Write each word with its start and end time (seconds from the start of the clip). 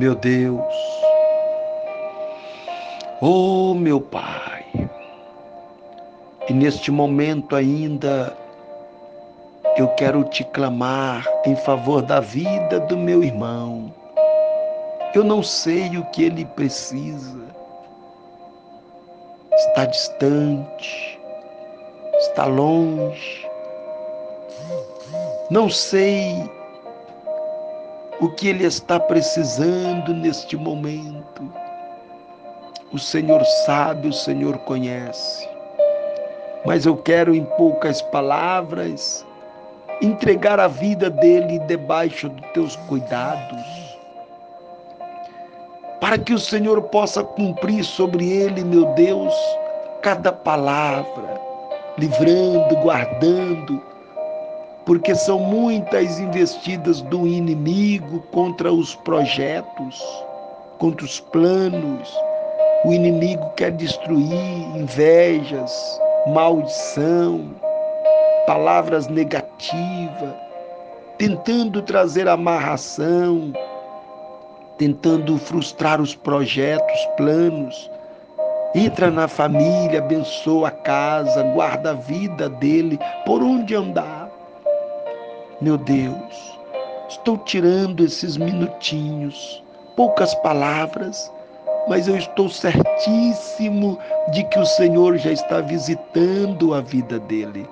meu 0.00 0.14
Deus, 0.14 0.74
oh 3.20 3.74
meu 3.74 4.00
Pai, 4.00 4.64
e 6.48 6.54
neste 6.54 6.90
momento 6.90 7.54
ainda 7.54 8.34
eu 9.76 9.88
quero 9.88 10.24
te 10.24 10.42
clamar 10.42 11.22
em 11.44 11.54
favor 11.54 12.00
da 12.00 12.18
vida 12.18 12.80
do 12.80 12.96
meu 12.96 13.22
irmão. 13.22 13.92
Eu 15.14 15.22
não 15.22 15.42
sei 15.42 15.94
o 15.98 16.06
que 16.06 16.24
ele 16.24 16.46
precisa. 16.46 17.44
Está 19.52 19.84
distante, 19.84 21.20
está 22.20 22.46
longe. 22.46 23.46
Não 25.50 25.68
sei 25.68 26.50
o 28.20 28.28
que 28.28 28.48
ele 28.48 28.64
está 28.64 29.00
precisando 29.00 30.12
neste 30.12 30.56
momento. 30.56 31.50
O 32.92 32.98
Senhor 32.98 33.42
sabe, 33.64 34.08
o 34.08 34.12
Senhor 34.12 34.58
conhece. 34.58 35.48
Mas 36.66 36.84
eu 36.84 36.96
quero, 36.96 37.34
em 37.34 37.44
poucas 37.56 38.02
palavras, 38.02 39.24
entregar 40.02 40.60
a 40.60 40.68
vida 40.68 41.08
dele 41.08 41.58
debaixo 41.60 42.28
dos 42.28 42.46
teus 42.52 42.76
cuidados, 42.76 43.62
para 46.00 46.18
que 46.18 46.34
o 46.34 46.38
Senhor 46.38 46.82
possa 46.82 47.22
cumprir 47.22 47.84
sobre 47.84 48.28
ele, 48.28 48.64
meu 48.64 48.86
Deus, 48.94 49.34
cada 50.02 50.32
palavra, 50.32 51.40
livrando, 51.96 52.76
guardando, 52.76 53.89
porque 54.84 55.14
são 55.14 55.38
muitas 55.38 56.18
investidas 56.18 57.02
do 57.02 57.26
inimigo 57.26 58.20
contra 58.32 58.72
os 58.72 58.94
projetos, 58.94 60.02
contra 60.78 61.04
os 61.04 61.20
planos. 61.20 62.12
O 62.84 62.92
inimigo 62.92 63.50
quer 63.56 63.72
destruir 63.72 64.76
invejas, 64.76 65.72
maldição, 66.28 67.50
palavras 68.46 69.06
negativas, 69.06 70.34
tentando 71.18 71.82
trazer 71.82 72.26
amarração, 72.26 73.52
tentando 74.78 75.36
frustrar 75.36 76.00
os 76.00 76.14
projetos, 76.14 77.08
planos. 77.18 77.90
Entra 78.74 79.10
na 79.10 79.28
família, 79.28 79.98
abençoa 79.98 80.68
a 80.68 80.70
casa, 80.70 81.42
guarda 81.54 81.90
a 81.90 81.94
vida 81.94 82.48
dele, 82.48 82.98
por 83.26 83.42
onde 83.42 83.74
andar 83.74 84.19
meu 85.60 85.76
Deus, 85.76 86.58
estou 87.06 87.36
tirando 87.36 88.02
esses 88.02 88.38
minutinhos, 88.38 89.62
poucas 89.94 90.34
palavras, 90.36 91.30
mas 91.86 92.08
eu 92.08 92.16
estou 92.16 92.48
certíssimo 92.48 93.98
de 94.32 94.42
que 94.44 94.58
o 94.58 94.64
Senhor 94.64 95.18
já 95.18 95.30
está 95.30 95.60
visitando 95.60 96.72
a 96.72 96.80
vida 96.80 97.18
dele. 97.18 97.68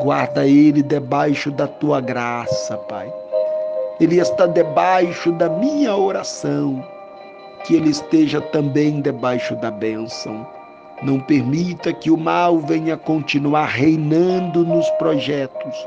Guarda 0.00 0.44
ele 0.44 0.82
debaixo 0.82 1.52
da 1.52 1.68
tua 1.68 2.00
graça, 2.00 2.76
Pai. 2.76 3.12
Ele 4.00 4.18
está 4.18 4.46
debaixo 4.46 5.30
da 5.32 5.48
minha 5.48 5.96
oração. 5.96 6.84
Que 7.64 7.76
ele 7.76 7.90
esteja 7.90 8.40
também 8.40 9.00
debaixo 9.00 9.54
da 9.56 9.70
bênção. 9.70 10.44
Não 11.02 11.20
permita 11.20 11.92
que 11.92 12.10
o 12.10 12.16
mal 12.16 12.58
venha 12.58 12.96
continuar 12.96 13.66
reinando 13.66 14.64
nos 14.64 14.90
projetos 14.92 15.86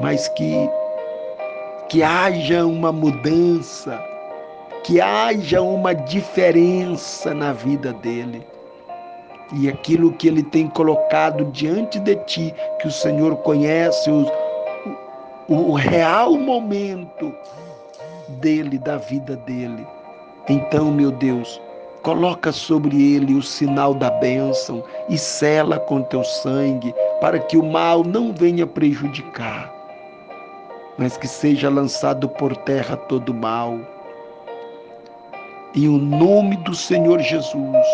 mas 0.00 0.28
que 0.28 0.68
que 1.92 2.02
haja 2.02 2.64
uma 2.64 2.90
mudança, 2.90 4.02
que 4.82 4.98
haja 4.98 5.60
uma 5.60 5.94
diferença 5.94 7.34
na 7.34 7.52
vida 7.52 7.92
dele. 7.92 8.42
E 9.52 9.68
aquilo 9.68 10.10
que 10.14 10.26
ele 10.26 10.42
tem 10.42 10.68
colocado 10.68 11.44
diante 11.52 11.98
de 11.98 12.16
ti, 12.24 12.54
que 12.80 12.88
o 12.88 12.90
Senhor 12.90 13.36
conhece 13.42 14.10
o, 14.10 14.26
o, 15.48 15.72
o 15.72 15.74
real 15.74 16.32
momento 16.38 17.30
dele, 18.40 18.78
da 18.78 18.96
vida 18.96 19.36
dele. 19.36 19.86
Então, 20.48 20.90
meu 20.90 21.10
Deus, 21.10 21.60
coloca 22.02 22.52
sobre 22.52 23.14
ele 23.16 23.34
o 23.34 23.42
sinal 23.42 23.92
da 23.92 24.10
bênção 24.12 24.82
e 25.10 25.18
sela 25.18 25.78
com 25.78 26.00
teu 26.00 26.24
sangue, 26.24 26.94
para 27.20 27.38
que 27.38 27.58
o 27.58 27.62
mal 27.62 28.02
não 28.02 28.32
venha 28.32 28.66
prejudicar 28.66 29.81
mas 31.02 31.16
que 31.16 31.26
seja 31.26 31.68
lançado 31.68 32.28
por 32.28 32.56
terra 32.58 32.96
todo 32.96 33.34
mal. 33.34 33.76
Em 35.74 35.88
o 35.88 35.98
nome 35.98 36.56
do 36.58 36.76
Senhor 36.76 37.18
Jesus, 37.18 37.86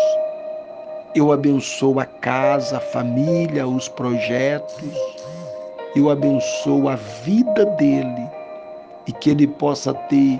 eu 1.15 1.31
abençoo 1.31 1.99
a 1.99 2.05
casa, 2.05 2.77
a 2.77 2.79
família, 2.79 3.67
os 3.67 3.87
projetos, 3.87 4.93
eu 5.95 6.11
abençoo 6.11 6.87
a 6.87 6.97
vida 7.23 7.65
dele 7.65 8.29
e 9.07 9.11
que 9.11 9.31
ele 9.31 9.47
possa 9.47 9.91
ter 9.91 10.39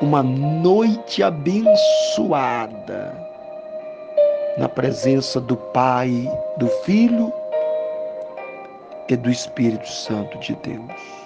uma 0.00 0.22
noite 0.22 1.22
abençoada 1.22 3.14
na 4.56 4.70
presença 4.70 5.38
do 5.38 5.56
Pai, 5.56 6.26
do 6.56 6.66
Filho 6.84 7.30
e 9.10 9.16
do 9.16 9.30
Espírito 9.30 9.86
Santo 9.86 10.38
de 10.38 10.54
Deus. 10.54 11.21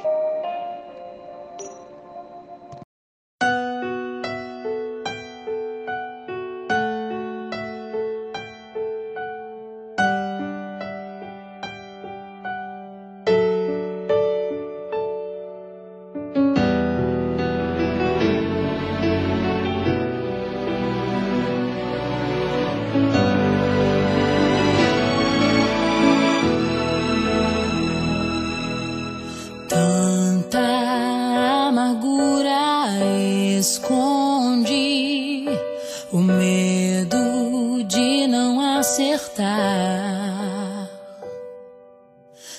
Acertar. 38.97 40.89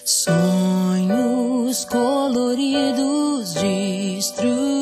Sonhos 0.06 1.84
coloridos 1.86 3.56
destruir 3.56 4.78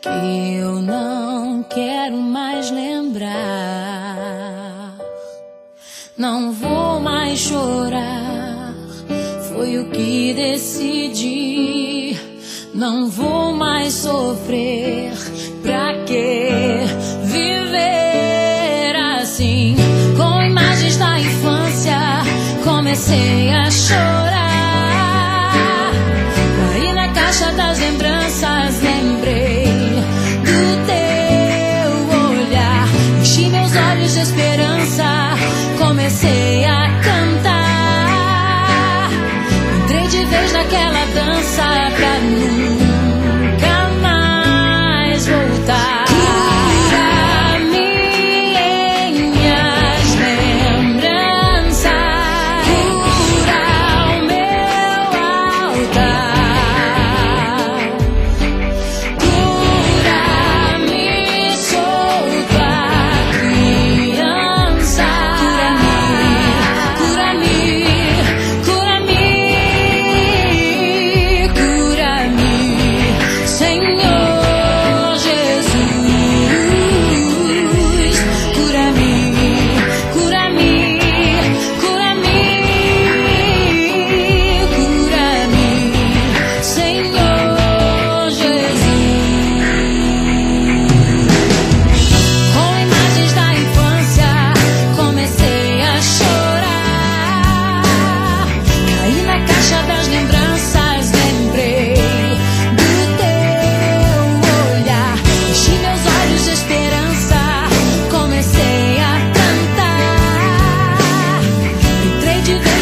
que 0.00 0.54
eu 0.60 0.80
não 0.80 1.64
quero 1.64 2.16
mais 2.16 2.70
lembrar. 2.70 3.36
Não 6.16 6.52
vou 6.52 7.00
mais 7.00 7.40
chorar, 7.40 8.74
foi 9.48 9.78
o 9.78 9.90
que 9.90 10.34
decidi 10.34 11.48
não 12.78 13.10
vou 13.10 13.52
mais 13.52 13.92
sofrer. 13.92 15.12
Pra 15.62 16.04
que 16.04 17.07
comecei 22.88 23.50
a 23.50 23.70
chorar. 23.70 24.17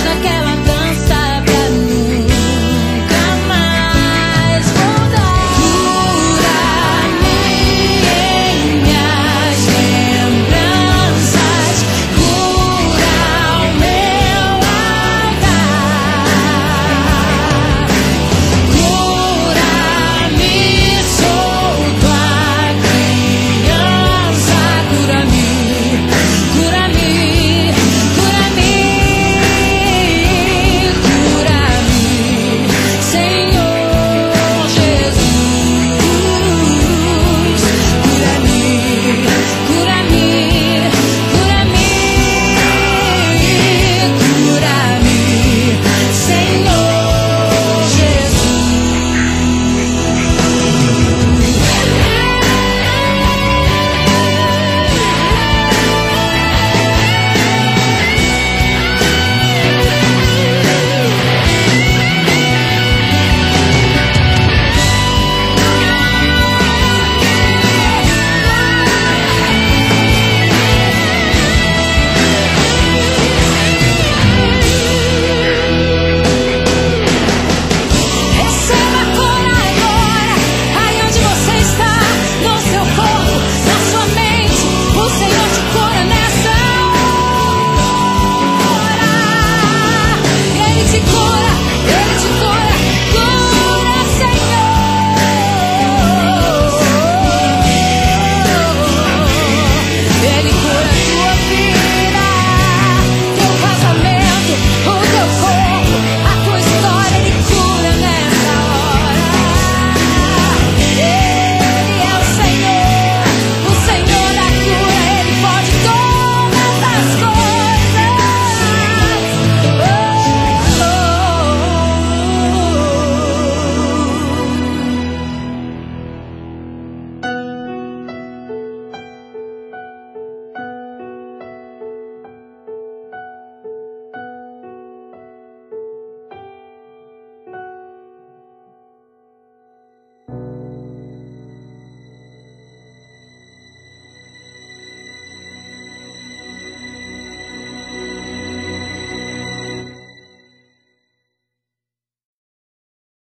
no 0.06 0.20
quiero 0.20 0.45